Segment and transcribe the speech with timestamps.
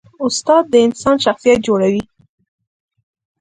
[0.25, 2.03] استاد د انسان شخصیت جوړوي.